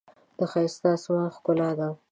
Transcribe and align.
ښایست 0.51 0.79
د 0.83 0.85
آسمان 0.95 1.27
ښکلا 1.35 1.69
ده 1.79 1.87